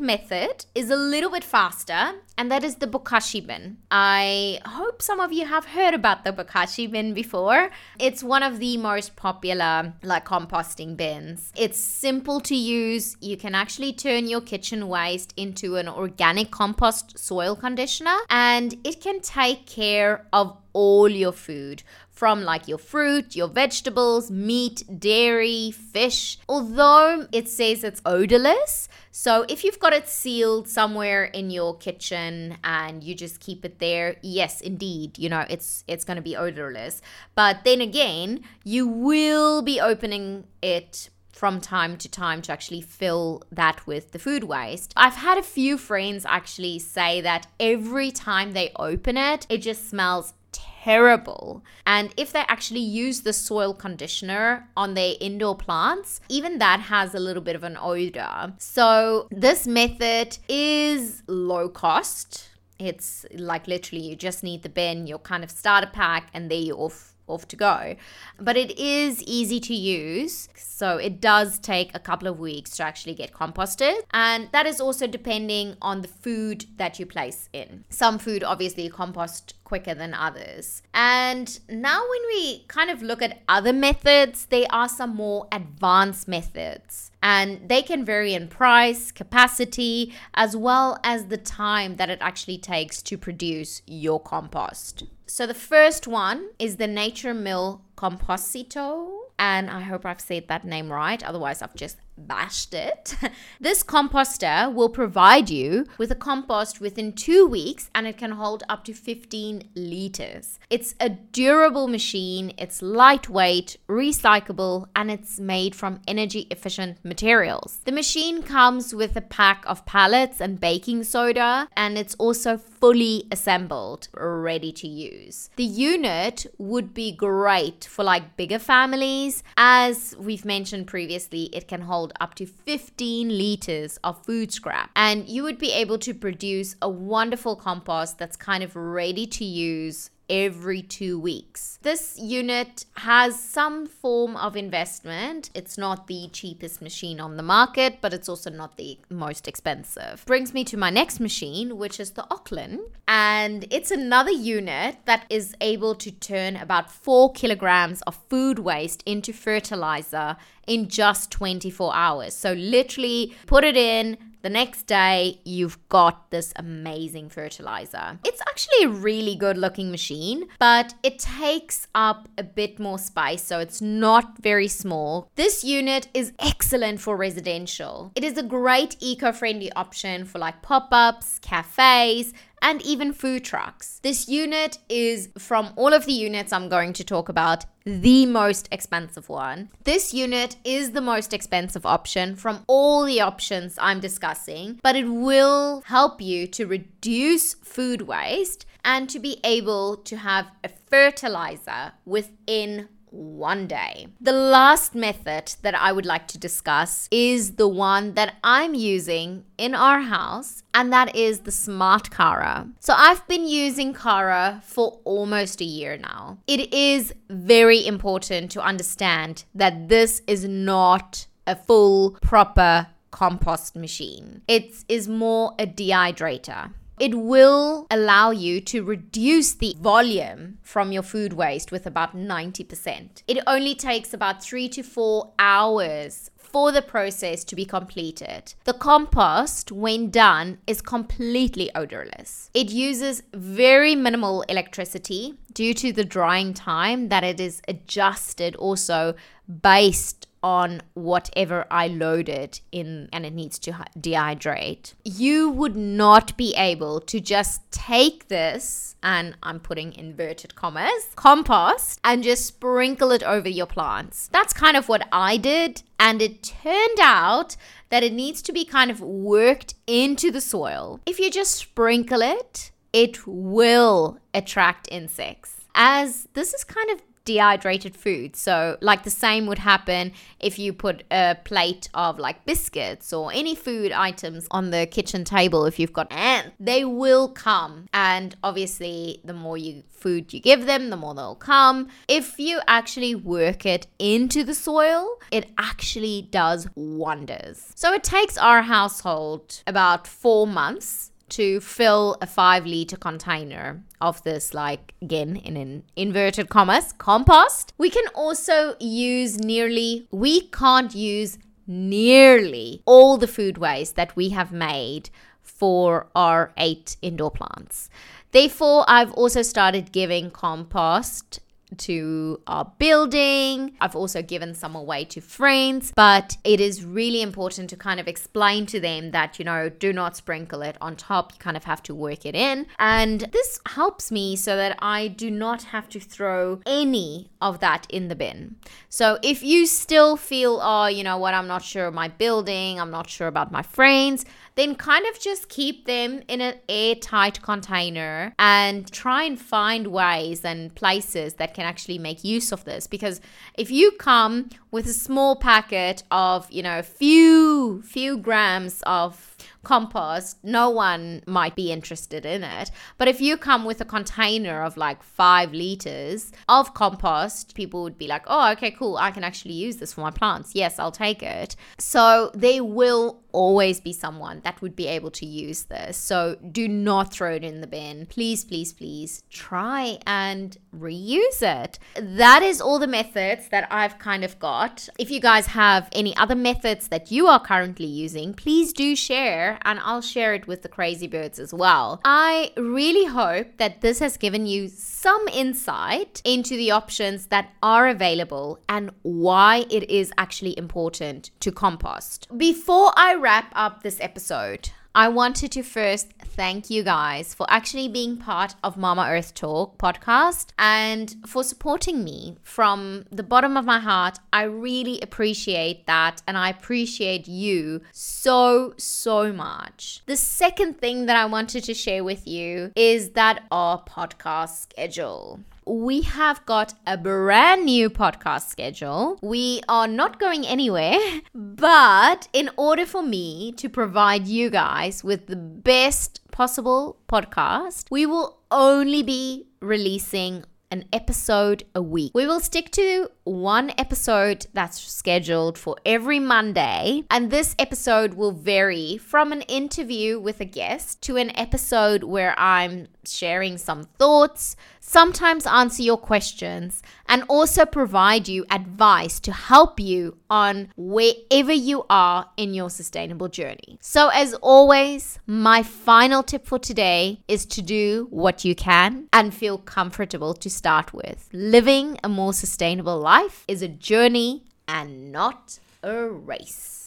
method 0.00 0.66
is 0.74 0.90
a 0.90 0.96
little 0.96 1.30
bit 1.30 1.44
faster 1.44 2.14
and 2.38 2.52
that 2.52 2.62
is 2.62 2.76
the 2.76 2.86
bokashi 2.86 3.44
bin. 3.44 3.78
I 3.90 4.60
hope 4.64 5.02
some 5.02 5.18
of 5.18 5.32
you 5.32 5.44
have 5.46 5.66
heard 5.66 5.92
about 5.92 6.22
the 6.24 6.32
bokashi 6.32 6.88
bin 6.88 7.12
before. 7.12 7.70
It's 7.98 8.22
one 8.22 8.44
of 8.44 8.60
the 8.60 8.76
most 8.76 9.16
popular 9.16 9.94
like 10.02 10.24
composting 10.24 10.96
bins. 10.96 11.52
It's 11.56 11.78
simple 11.78 12.40
to 12.42 12.54
use. 12.54 13.16
You 13.20 13.36
can 13.36 13.56
actually 13.56 13.92
turn 13.92 14.28
your 14.28 14.40
kitchen 14.40 14.86
waste 14.86 15.34
into 15.36 15.76
an 15.76 15.87
organic 15.88 16.50
compost 16.50 17.18
soil 17.18 17.56
conditioner 17.56 18.16
and 18.30 18.74
it 18.84 19.00
can 19.00 19.20
take 19.20 19.66
care 19.66 20.26
of 20.32 20.56
all 20.72 21.08
your 21.08 21.32
food 21.32 21.82
from 22.18 22.42
like 22.42 22.66
your 22.66 22.78
fruit, 22.78 23.36
your 23.36 23.46
vegetables, 23.46 24.28
meat, 24.28 24.82
dairy, 24.98 25.70
fish. 25.70 26.36
Although 26.48 27.28
it 27.30 27.48
says 27.48 27.84
it's 27.84 28.02
odorless, 28.04 28.88
so 29.12 29.44
if 29.48 29.62
you've 29.62 29.78
got 29.78 29.92
it 29.92 30.08
sealed 30.08 30.68
somewhere 30.68 31.24
in 31.24 31.50
your 31.50 31.76
kitchen 31.76 32.58
and 32.64 33.04
you 33.04 33.14
just 33.14 33.38
keep 33.38 33.64
it 33.64 33.78
there, 33.78 34.16
yes, 34.22 34.60
indeed, 34.60 35.16
you 35.18 35.28
know, 35.28 35.44
it's 35.48 35.84
it's 35.86 36.04
going 36.04 36.16
to 36.16 36.22
be 36.22 36.36
odorless. 36.36 37.00
But 37.36 37.64
then 37.64 37.80
again, 37.80 38.40
you 38.64 38.88
will 38.88 39.62
be 39.62 39.80
opening 39.80 40.44
it 40.60 41.10
from 41.38 41.60
time 41.60 41.96
to 41.96 42.08
time 42.08 42.42
to 42.42 42.50
actually 42.50 42.80
fill 42.80 43.40
that 43.52 43.86
with 43.86 44.10
the 44.10 44.18
food 44.18 44.42
waste. 44.42 44.92
I've 44.96 45.14
had 45.14 45.38
a 45.38 45.42
few 45.42 45.78
friends 45.78 46.26
actually 46.26 46.80
say 46.80 47.20
that 47.20 47.46
every 47.60 48.10
time 48.10 48.54
they 48.54 48.72
open 48.74 49.16
it, 49.16 49.46
it 49.48 49.58
just 49.58 49.88
smells 49.88 50.34
terrible. 50.50 51.62
And 51.86 52.12
if 52.16 52.32
they 52.32 52.44
actually 52.48 52.80
use 52.80 53.20
the 53.20 53.32
soil 53.32 53.72
conditioner 53.72 54.68
on 54.76 54.94
their 54.94 55.14
indoor 55.20 55.56
plants, 55.56 56.20
even 56.28 56.58
that 56.58 56.80
has 56.80 57.14
a 57.14 57.20
little 57.20 57.42
bit 57.42 57.54
of 57.54 57.62
an 57.62 57.78
odor. 57.80 58.54
So, 58.58 59.28
this 59.30 59.64
method 59.64 60.38
is 60.48 61.22
low 61.28 61.68
cost. 61.68 62.50
It's 62.80 63.26
like 63.32 63.68
literally 63.68 64.04
you 64.08 64.16
just 64.16 64.42
need 64.42 64.64
the 64.64 64.68
bin, 64.68 65.06
your 65.06 65.20
kind 65.20 65.44
of 65.44 65.52
starter 65.52 65.90
pack, 65.92 66.30
and 66.34 66.50
there 66.50 66.58
you're 66.58 66.78
off 66.78 67.14
off 67.28 67.48
to 67.48 67.56
go. 67.56 67.96
But 68.38 68.56
it 68.56 68.78
is 68.78 69.22
easy 69.22 69.60
to 69.60 69.74
use. 69.74 70.48
So 70.54 70.96
it 70.96 71.20
does 71.20 71.58
take 71.58 71.94
a 71.94 71.98
couple 71.98 72.28
of 72.28 72.38
weeks 72.38 72.76
to 72.76 72.84
actually 72.84 73.14
get 73.14 73.32
composted. 73.32 74.00
And 74.12 74.48
that 74.52 74.66
is 74.66 74.80
also 74.80 75.06
depending 75.06 75.76
on 75.82 76.02
the 76.02 76.08
food 76.08 76.66
that 76.76 76.98
you 76.98 77.06
place 77.06 77.48
in. 77.52 77.84
Some 77.90 78.18
food 78.18 78.44
obviously 78.44 78.88
compost 78.88 79.54
quicker 79.64 79.94
than 79.94 80.14
others. 80.14 80.82
And 80.94 81.58
now, 81.68 82.00
when 82.00 82.20
we 82.28 82.64
kind 82.68 82.90
of 82.90 83.02
look 83.02 83.20
at 83.20 83.42
other 83.48 83.72
methods, 83.72 84.46
there 84.46 84.66
are 84.70 84.88
some 84.88 85.14
more 85.14 85.46
advanced 85.52 86.26
methods. 86.26 87.10
And 87.22 87.68
they 87.68 87.82
can 87.82 88.04
vary 88.04 88.32
in 88.34 88.48
price, 88.48 89.12
capacity, 89.12 90.14
as 90.34 90.56
well 90.56 90.98
as 91.04 91.26
the 91.26 91.36
time 91.36 91.96
that 91.96 92.08
it 92.08 92.18
actually 92.22 92.58
takes 92.58 93.02
to 93.02 93.18
produce 93.18 93.82
your 93.86 94.20
compost. 94.20 95.04
So 95.30 95.46
the 95.46 95.52
first 95.52 96.06
one 96.06 96.48
is 96.58 96.76
the 96.76 96.86
Nature 96.86 97.34
Mill 97.34 97.82
Composito. 97.96 99.10
And 99.38 99.68
I 99.68 99.82
hope 99.82 100.06
I've 100.06 100.22
said 100.22 100.48
that 100.48 100.64
name 100.64 100.90
right. 100.90 101.22
Otherwise, 101.22 101.60
I've 101.60 101.76
just 101.76 101.98
bashed 102.26 102.74
it. 102.74 103.14
this 103.60 103.82
composter 103.82 104.72
will 104.72 104.88
provide 104.88 105.50
you 105.50 105.86
with 105.98 106.10
a 106.10 106.14
compost 106.14 106.80
within 106.80 107.12
two 107.12 107.46
weeks 107.46 107.90
and 107.94 108.06
it 108.06 108.18
can 108.18 108.32
hold 108.32 108.64
up 108.68 108.84
to 108.84 108.92
15 108.92 109.62
liters. 109.74 110.58
It's 110.70 110.94
a 111.00 111.10
durable 111.10 111.88
machine, 111.88 112.52
it's 112.58 112.82
lightweight, 112.82 113.76
recyclable, 113.88 114.86
and 114.94 115.10
it's 115.10 115.38
made 115.38 115.74
from 115.74 116.00
energy 116.06 116.46
efficient 116.50 117.04
materials. 117.04 117.80
The 117.84 117.92
machine 117.92 118.42
comes 118.42 118.94
with 118.94 119.16
a 119.16 119.20
pack 119.20 119.64
of 119.66 119.86
pallets 119.86 120.40
and 120.40 120.60
baking 120.60 121.04
soda, 121.04 121.68
and 121.76 121.96
it's 121.96 122.14
also 122.16 122.56
fully 122.56 123.26
assembled, 123.30 124.08
ready 124.14 124.72
to 124.72 124.88
use. 124.88 125.50
The 125.56 125.64
unit 125.64 126.46
would 126.58 126.94
be 126.94 127.12
great 127.12 127.84
for 127.84 128.04
like 128.04 128.36
bigger 128.36 128.58
families. 128.58 129.42
As 129.56 130.14
we've 130.18 130.44
mentioned 130.44 130.86
previously, 130.86 131.44
it 131.52 131.68
can 131.68 131.82
hold 131.82 132.07
hold 132.08 132.12
up 132.20 132.34
to 132.34 132.46
15 132.46 133.28
liters 133.28 133.98
of 134.02 134.24
food 134.24 134.52
scrap. 134.52 134.90
And 134.96 135.28
you 135.28 135.42
would 135.42 135.58
be 135.58 135.72
able 135.72 135.98
to 135.98 136.14
produce 136.14 136.76
a 136.80 136.88
wonderful 136.88 137.56
compost 137.56 138.18
that's 138.18 138.36
kind 138.36 138.62
of 138.62 138.74
ready 138.76 139.26
to 139.26 139.44
use 139.44 140.10
every 140.28 140.82
two 140.82 141.18
weeks. 141.18 141.78
This 141.82 142.18
unit 142.18 142.84
has 142.96 143.40
some 143.40 143.86
form 143.86 144.36
of 144.36 144.56
investment. 144.56 145.50
It's 145.54 145.78
not 145.78 146.06
the 146.06 146.28
cheapest 146.32 146.82
machine 146.82 147.20
on 147.20 147.36
the 147.36 147.42
market, 147.42 147.98
but 148.00 148.12
it's 148.12 148.28
also 148.28 148.50
not 148.50 148.76
the 148.76 148.98
most 149.08 149.48
expensive. 149.48 150.24
Brings 150.26 150.52
me 150.52 150.64
to 150.64 150.76
my 150.76 150.90
next 150.90 151.20
machine, 151.20 151.78
which 151.78 151.98
is 151.98 152.12
the 152.12 152.26
Oklin. 152.32 152.84
And 153.06 153.66
it's 153.70 153.90
another 153.90 154.30
unit 154.30 154.96
that 155.06 155.24
is 155.30 155.54
able 155.60 155.94
to 155.96 156.10
turn 156.10 156.56
about 156.56 156.90
four 156.90 157.32
kilograms 157.32 158.02
of 158.02 158.18
food 158.28 158.58
waste 158.58 159.02
into 159.06 159.32
fertilizer 159.32 160.36
in 160.66 160.88
just 160.88 161.30
24 161.30 161.94
hours. 161.94 162.34
So, 162.34 162.52
literally, 162.52 163.34
put 163.46 163.64
it 163.64 163.76
in, 163.76 164.18
the 164.48 164.54
next 164.54 164.86
day, 164.86 165.40
you've 165.44 165.76
got 165.90 166.30
this 166.30 166.54
amazing 166.56 167.28
fertilizer. 167.28 168.18
It's 168.24 168.40
actually 168.40 168.84
a 168.84 168.88
really 168.88 169.36
good 169.36 169.58
looking 169.58 169.90
machine, 169.90 170.48
but 170.58 170.94
it 171.02 171.18
takes 171.18 171.86
up 171.94 172.30
a 172.38 172.42
bit 172.42 172.78
more 172.78 172.98
space, 172.98 173.42
so 173.42 173.58
it's 173.58 173.82
not 173.82 174.38
very 174.38 174.66
small. 174.66 175.30
This 175.34 175.64
unit 175.64 176.08
is 176.14 176.32
excellent 176.38 176.98
for 176.98 177.14
residential. 177.14 178.10
It 178.14 178.24
is 178.24 178.38
a 178.38 178.42
great 178.42 178.96
eco 179.00 179.32
friendly 179.32 179.70
option 179.72 180.24
for 180.24 180.38
like 180.38 180.62
pop 180.62 180.88
ups, 180.92 181.38
cafes, 181.40 182.32
and 182.62 182.82
even 182.82 183.12
food 183.12 183.44
trucks. 183.44 184.00
This 184.02 184.28
unit 184.28 184.78
is 184.88 185.30
from 185.38 185.72
all 185.76 185.92
of 185.92 186.06
the 186.06 186.12
units 186.12 186.52
I'm 186.52 186.68
going 186.68 186.92
to 186.94 187.04
talk 187.04 187.28
about 187.28 187.64
the 187.84 188.26
most 188.26 188.68
expensive 188.70 189.28
one. 189.28 189.70
This 189.84 190.12
unit 190.12 190.56
is 190.64 190.90
the 190.90 191.00
most 191.00 191.32
expensive 191.32 191.86
option 191.86 192.36
from 192.36 192.64
all 192.66 193.04
the 193.04 193.20
options 193.20 193.78
I'm 193.80 194.00
discussing, 194.00 194.78
but 194.82 194.96
it 194.96 195.08
will 195.08 195.82
help 195.86 196.20
you 196.20 196.46
to 196.48 196.66
reduce 196.66 197.54
food 197.54 198.02
waste 198.02 198.66
and 198.84 199.08
to 199.10 199.18
be 199.18 199.40
able 199.44 199.96
to 199.96 200.16
have 200.16 200.46
a 200.64 200.68
fertilizer 200.90 201.92
within 202.04 202.88
one 203.10 203.66
day. 203.66 204.08
The 204.20 204.32
last 204.32 204.94
method 204.94 205.54
that 205.62 205.74
I 205.74 205.92
would 205.92 206.06
like 206.06 206.28
to 206.28 206.38
discuss 206.38 207.08
is 207.10 207.56
the 207.56 207.68
one 207.68 208.14
that 208.14 208.36
I'm 208.42 208.74
using 208.74 209.44
in 209.56 209.74
our 209.74 210.00
house, 210.00 210.62
and 210.74 210.92
that 210.92 211.14
is 211.14 211.40
the 211.40 211.52
Smart 211.52 212.10
Cara. 212.10 212.68
So 212.80 212.94
I've 212.96 213.26
been 213.28 213.46
using 213.46 213.94
Cara 213.94 214.62
for 214.64 215.00
almost 215.04 215.60
a 215.60 215.64
year 215.64 215.96
now. 215.96 216.38
It 216.46 216.72
is 216.72 217.14
very 217.28 217.86
important 217.86 218.50
to 218.52 218.62
understand 218.62 219.44
that 219.54 219.88
this 219.88 220.22
is 220.26 220.44
not 220.44 221.26
a 221.46 221.56
full, 221.56 222.18
proper 222.22 222.88
compost 223.10 223.74
machine. 223.74 224.42
It 224.46 224.84
is 224.88 225.08
more 225.08 225.54
a 225.58 225.66
dehydrator. 225.66 226.72
It 227.00 227.14
will 227.14 227.86
allow 227.90 228.30
you 228.30 228.60
to 228.62 228.82
reduce 228.82 229.54
the 229.54 229.76
volume 229.80 230.58
from 230.62 230.92
your 230.92 231.02
food 231.02 231.32
waste 231.32 231.70
with 231.70 231.86
about 231.86 232.16
90%. 232.16 233.22
It 233.26 233.38
only 233.46 233.74
takes 233.74 234.12
about 234.12 234.42
three 234.42 234.68
to 234.70 234.82
four 234.82 235.32
hours 235.38 236.30
for 236.48 236.72
the 236.72 236.82
process 236.82 237.44
to 237.44 237.54
be 237.54 237.64
completed. 237.64 238.54
The 238.64 238.72
compost, 238.72 239.70
when 239.70 240.10
done, 240.10 240.58
is 240.66 240.80
completely 240.80 241.70
odorless. 241.74 242.50
It 242.54 242.70
uses 242.70 243.22
very 243.34 243.94
minimal 243.94 244.42
electricity 244.42 245.34
due 245.52 245.74
to 245.74 245.92
the 245.92 246.04
drying 246.04 246.54
time 246.54 247.10
that 247.10 247.22
it 247.22 247.38
is 247.38 247.60
adjusted 247.68 248.56
also 248.56 249.14
based 249.62 250.27
on 250.42 250.82
whatever 250.94 251.66
I 251.70 251.88
loaded 251.88 252.60
in 252.72 253.08
and 253.12 253.26
it 253.26 253.32
needs 253.32 253.58
to 253.60 253.72
dehydrate. 253.98 254.94
You 255.04 255.50
would 255.50 255.76
not 255.76 256.36
be 256.36 256.54
able 256.56 257.00
to 257.02 257.20
just 257.20 257.70
take 257.70 258.28
this 258.28 258.96
and 259.02 259.36
I'm 259.42 259.60
putting 259.60 259.92
inverted 259.94 260.54
commas 260.54 261.08
compost 261.16 262.00
and 262.04 262.22
just 262.22 262.46
sprinkle 262.46 263.10
it 263.10 263.22
over 263.22 263.48
your 263.48 263.66
plants. 263.66 264.28
That's 264.32 264.52
kind 264.52 264.76
of 264.76 264.88
what 264.88 265.06
I 265.12 265.36
did 265.36 265.82
and 265.98 266.22
it 266.22 266.42
turned 266.42 267.00
out 267.00 267.56
that 267.90 268.02
it 268.02 268.12
needs 268.12 268.42
to 268.42 268.52
be 268.52 268.64
kind 268.64 268.90
of 268.90 269.00
worked 269.00 269.74
into 269.86 270.30
the 270.30 270.40
soil. 270.40 271.00
If 271.06 271.18
you 271.18 271.30
just 271.30 271.54
sprinkle 271.54 272.22
it, 272.22 272.70
it 272.92 273.26
will 273.26 274.18
attract 274.34 274.88
insects. 274.90 275.54
As 275.74 276.28
this 276.34 276.54
is 276.54 276.64
kind 276.64 276.90
of 276.90 277.02
dehydrated 277.28 277.94
food. 277.94 278.34
So, 278.34 278.78
like 278.80 279.02
the 279.02 279.10
same 279.10 279.44
would 279.48 279.58
happen 279.58 280.12
if 280.40 280.58
you 280.58 280.72
put 280.72 281.04
a 281.10 281.36
plate 281.44 281.90
of 281.92 282.18
like 282.18 282.46
biscuits 282.46 283.12
or 283.12 283.30
any 283.34 283.54
food 283.54 283.92
items 283.92 284.46
on 284.50 284.70
the 284.70 284.86
kitchen 284.86 285.24
table. 285.24 285.66
If 285.66 285.78
you've 285.78 285.92
got 285.92 286.10
ants, 286.10 286.56
they 286.58 286.86
will 286.86 287.28
come. 287.28 287.86
And 287.92 288.34
obviously, 288.42 289.20
the 289.24 289.34
more 289.34 289.58
you 289.58 289.82
food 289.90 290.32
you 290.32 290.40
give 290.40 290.64
them, 290.64 290.88
the 290.88 290.96
more 290.96 291.14
they'll 291.14 291.34
come. 291.34 291.88
If 292.08 292.38
you 292.38 292.60
actually 292.66 293.14
work 293.14 293.66
it 293.66 293.86
into 293.98 294.42
the 294.42 294.54
soil, 294.54 295.18
it 295.30 295.50
actually 295.58 296.28
does 296.30 296.66
wonders. 296.74 297.72
So, 297.74 297.92
it 297.92 298.02
takes 298.02 298.38
our 298.38 298.62
household 298.62 299.62
about 299.66 300.06
four 300.06 300.46
months 300.46 301.10
to 301.30 301.60
fill 301.60 302.16
a 302.20 302.26
five 302.26 302.66
liter 302.66 302.96
container 302.96 303.82
of 304.00 304.22
this, 304.22 304.54
like 304.54 304.94
again 305.02 305.36
in 305.36 305.56
an 305.56 305.84
inverted 305.96 306.48
commas, 306.48 306.92
compost. 306.98 307.72
We 307.78 307.90
can 307.90 308.06
also 308.14 308.76
use 308.80 309.38
nearly, 309.38 310.08
we 310.10 310.48
can't 310.48 310.94
use 310.94 311.38
nearly 311.66 312.82
all 312.86 313.18
the 313.18 313.26
food 313.26 313.58
waste 313.58 313.96
that 313.96 314.16
we 314.16 314.30
have 314.30 314.52
made 314.52 315.10
for 315.42 316.08
our 316.14 316.52
eight 316.56 316.96
indoor 317.02 317.30
plants. 317.30 317.90
Therefore, 318.32 318.84
I've 318.88 319.12
also 319.12 319.42
started 319.42 319.92
giving 319.92 320.30
compost 320.30 321.40
to 321.76 322.40
our 322.46 322.72
building. 322.78 323.76
I've 323.80 323.94
also 323.94 324.22
given 324.22 324.54
some 324.54 324.74
away 324.74 325.04
to 325.06 325.20
friends, 325.20 325.92
but 325.94 326.36
it 326.44 326.60
is 326.60 326.84
really 326.84 327.22
important 327.22 327.70
to 327.70 327.76
kind 327.76 328.00
of 328.00 328.08
explain 328.08 328.66
to 328.66 328.80
them 328.80 329.10
that, 329.10 329.38
you 329.38 329.44
know, 329.44 329.68
do 329.68 329.92
not 329.92 330.16
sprinkle 330.16 330.62
it 330.62 330.76
on 330.80 330.96
top. 330.96 331.32
You 331.32 331.38
kind 331.38 331.56
of 331.56 331.64
have 331.64 331.82
to 331.84 331.94
work 331.94 332.24
it 332.24 332.34
in. 332.34 332.66
And 332.78 333.20
this 333.32 333.60
helps 333.66 334.10
me 334.10 334.36
so 334.36 334.56
that 334.56 334.78
I 334.80 335.08
do 335.08 335.30
not 335.30 335.64
have 335.64 335.88
to 335.90 336.00
throw 336.00 336.60
any 336.66 337.30
of 337.40 337.60
that 337.60 337.86
in 337.90 338.08
the 338.08 338.16
bin. 338.16 338.56
So 338.88 339.18
if 339.22 339.42
you 339.42 339.66
still 339.66 340.16
feel, 340.16 340.60
oh, 340.62 340.86
you 340.86 341.04
know 341.04 341.18
what, 341.18 341.34
I'm 341.34 341.46
not 341.46 341.62
sure 341.62 341.86
of 341.86 341.94
my 341.94 342.08
building, 342.08 342.80
I'm 342.80 342.90
not 342.90 343.08
sure 343.08 343.28
about 343.28 343.52
my 343.52 343.62
friends, 343.62 344.24
then 344.58 344.74
kind 344.74 345.06
of 345.06 345.20
just 345.20 345.48
keep 345.48 345.86
them 345.86 346.20
in 346.26 346.40
an 346.40 346.56
airtight 346.68 347.40
container 347.42 348.34
and 348.40 348.90
try 348.90 349.22
and 349.22 349.40
find 349.40 349.86
ways 349.86 350.44
and 350.44 350.74
places 350.74 351.34
that 351.34 351.54
can 351.54 351.64
actually 351.64 351.98
make 351.98 352.24
use 352.24 352.50
of 352.50 352.64
this. 352.64 352.88
Because 352.88 353.20
if 353.54 353.70
you 353.70 353.92
come 353.92 354.50
with 354.72 354.86
a 354.86 354.92
small 354.92 355.36
packet 355.36 356.02
of, 356.10 356.50
you 356.50 356.62
know, 356.62 356.80
a 356.80 356.82
few, 356.82 357.82
few 357.82 358.18
grams 358.18 358.82
of 358.82 359.36
compost, 359.62 360.38
no 360.42 360.70
one 360.70 361.22
might 361.26 361.54
be 361.54 361.70
interested 361.70 362.24
in 362.26 362.42
it. 362.42 362.70
But 362.96 363.08
if 363.08 363.20
you 363.20 363.36
come 363.36 363.64
with 363.64 363.80
a 363.80 363.84
container 363.84 364.62
of 364.62 364.76
like 364.76 365.02
five 365.02 365.52
liters 365.52 366.32
of 366.48 366.74
compost, 366.74 367.54
people 367.54 367.82
would 367.82 367.98
be 367.98 368.08
like, 368.08 368.24
oh, 368.26 368.50
okay, 368.52 368.70
cool. 368.70 368.96
I 368.96 369.10
can 369.10 369.24
actually 369.24 369.54
use 369.54 369.76
this 369.76 369.92
for 369.92 370.00
my 370.00 370.10
plants. 370.10 370.52
Yes, 370.54 370.78
I'll 370.78 370.92
take 370.92 371.22
it. 371.22 371.54
So 371.78 372.30
they 372.34 372.60
will 372.60 373.20
always 373.32 373.80
be 373.80 373.92
someone 373.92 374.40
that 374.44 374.60
would 374.62 374.76
be 374.76 374.86
able 374.86 375.10
to 375.10 375.26
use 375.26 375.64
this. 375.64 375.96
So 375.96 376.36
do 376.50 376.68
not 376.68 377.12
throw 377.12 377.34
it 377.34 377.44
in 377.44 377.60
the 377.60 377.66
bin. 377.66 378.06
Please, 378.06 378.44
please, 378.44 378.72
please 378.72 379.22
try 379.30 379.98
and 380.06 380.56
reuse 380.74 381.42
it. 381.42 381.78
That 381.96 382.42
is 382.42 382.60
all 382.60 382.78
the 382.78 382.86
methods 382.86 383.48
that 383.48 383.68
I've 383.70 383.98
kind 383.98 384.24
of 384.24 384.38
got. 384.38 384.88
If 384.98 385.10
you 385.10 385.20
guys 385.20 385.46
have 385.48 385.88
any 385.92 386.16
other 386.16 386.34
methods 386.34 386.88
that 386.88 387.10
you 387.10 387.26
are 387.26 387.40
currently 387.40 387.86
using, 387.86 388.34
please 388.34 388.72
do 388.72 388.96
share 388.96 389.58
and 389.62 389.78
I'll 389.80 390.00
share 390.00 390.34
it 390.34 390.46
with 390.46 390.62
the 390.62 390.68
crazy 390.68 391.06
birds 391.06 391.38
as 391.38 391.52
well. 391.52 392.00
I 392.04 392.52
really 392.56 393.06
hope 393.06 393.56
that 393.58 393.80
this 393.80 393.98
has 393.98 394.16
given 394.16 394.46
you 394.46 394.68
some 394.68 395.26
insight 395.28 396.22
into 396.24 396.56
the 396.56 396.70
options 396.70 397.26
that 397.26 397.52
are 397.62 397.88
available 397.88 398.58
and 398.68 398.90
why 399.02 399.66
it 399.70 399.88
is 399.90 400.12
actually 400.18 400.56
important 400.58 401.30
to 401.40 401.52
compost. 401.52 402.26
Before 402.36 402.92
I 402.96 403.14
wrap 403.28 403.52
up 403.54 403.82
this 403.82 404.00
episode, 404.00 404.70
I 404.94 405.08
wanted 405.10 405.52
to 405.52 405.62
first 405.62 406.14
thank 406.18 406.70
you 406.70 406.82
guys 406.82 407.34
for 407.34 407.44
actually 407.50 407.86
being 407.86 408.16
part 408.16 408.54
of 408.64 408.78
Mama 408.78 409.04
Earth 409.06 409.34
Talk 409.34 409.76
podcast 409.76 410.46
and 410.58 411.14
for 411.26 411.44
supporting 411.44 412.02
me 412.02 412.38
from 412.42 413.04
the 413.12 413.22
bottom 413.22 413.58
of 413.58 413.66
my 413.66 413.80
heart. 413.80 414.18
I 414.32 414.44
really 414.44 414.98
appreciate 415.02 415.86
that 415.86 416.22
and 416.26 416.38
I 416.38 416.48
appreciate 416.48 417.28
you 417.28 417.82
so, 417.92 418.72
so 418.78 419.30
much. 419.30 420.00
The 420.06 420.16
second 420.16 420.78
thing 420.78 421.04
that 421.04 421.16
I 421.16 421.26
wanted 421.26 421.64
to 421.64 421.74
share 421.74 422.02
with 422.02 422.26
you 422.26 422.72
is 422.74 423.10
that 423.10 423.44
our 423.50 423.84
podcast 423.84 424.62
schedule 424.62 425.40
we 425.68 426.00
have 426.02 426.44
got 426.46 426.74
a 426.86 426.96
brand 426.96 427.66
new 427.66 427.90
podcast 427.90 428.48
schedule. 428.48 429.18
We 429.22 429.60
are 429.68 429.86
not 429.86 430.18
going 430.18 430.46
anywhere, 430.46 430.98
but 431.34 432.28
in 432.32 432.50
order 432.56 432.86
for 432.86 433.02
me 433.02 433.52
to 433.58 433.68
provide 433.68 434.26
you 434.26 434.48
guys 434.48 435.04
with 435.04 435.26
the 435.26 435.36
best 435.36 436.20
possible 436.30 436.98
podcast, 437.08 437.84
we 437.90 438.06
will 438.06 438.38
only 438.50 439.02
be 439.02 439.46
releasing 439.60 440.44
an 440.70 440.84
episode 440.92 441.64
a 441.74 441.82
week. 441.82 442.12
We 442.14 442.26
will 442.26 442.40
stick 442.40 442.70
to 442.72 443.10
one 443.24 443.72
episode 443.78 444.46
that's 444.52 444.80
scheduled 444.80 445.56
for 445.56 445.76
every 445.84 446.18
Monday, 446.18 447.04
and 447.10 447.30
this 447.30 447.54
episode 447.58 448.14
will 448.14 448.32
vary 448.32 448.98
from 448.98 449.32
an 449.32 449.42
interview 449.42 450.18
with 450.18 450.40
a 450.40 450.44
guest 450.44 451.02
to 451.02 451.16
an 451.16 451.36
episode 451.36 452.04
where 452.04 452.38
I'm 452.38 452.88
sharing 453.06 453.58
some 453.58 453.84
thoughts, 453.98 454.56
sometimes 454.88 455.46
answer 455.46 455.82
your 455.82 455.98
questions, 455.98 456.82
and 457.06 457.22
also 457.28 457.66
provide 457.66 458.26
you 458.26 458.44
advice 458.50 459.20
to 459.20 459.32
help 459.32 459.78
you 459.78 460.16
on 460.30 460.72
wherever 460.76 461.52
you 461.52 461.84
are 461.90 462.30
in 462.36 462.54
your 462.54 462.70
sustainable 462.70 463.28
journey. 463.28 463.78
So, 463.80 464.08
as 464.08 464.34
always, 464.34 465.18
my 465.26 465.62
final 465.62 466.22
tip 466.22 466.46
for 466.46 466.58
today 466.58 467.20
is 467.28 467.44
to 467.46 467.62
do 467.62 468.06
what 468.10 468.44
you 468.44 468.54
can 468.54 469.08
and 469.12 469.34
feel 469.34 469.58
comfortable 469.58 470.34
to 470.34 470.48
start 470.48 470.94
with. 470.94 471.28
Living 471.32 471.98
a 472.02 472.08
more 472.08 472.32
sustainable 472.32 472.98
life 472.98 473.44
is 473.46 473.62
a 473.62 473.68
journey 473.68 474.44
and 474.66 475.12
not 475.12 475.58
a 475.82 476.08
race. 476.08 476.86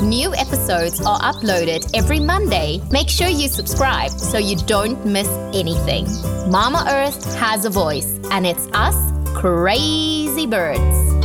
New 0.00 0.34
episodes 0.34 1.00
are 1.04 1.18
uploaded 1.20 1.90
every 1.94 2.18
Monday. 2.18 2.80
Make 2.90 3.08
sure 3.08 3.28
you 3.28 3.48
subscribe 3.48 4.10
so 4.10 4.38
you 4.38 4.56
don't 4.56 5.04
miss 5.04 5.28
anything. 5.52 6.06
Mama 6.50 6.86
Earth 6.88 7.34
has 7.36 7.64
a 7.64 7.70
voice, 7.70 8.18
and 8.30 8.46
it's 8.46 8.66
us, 8.72 8.96
crazy 9.34 10.46
birds. 10.46 11.21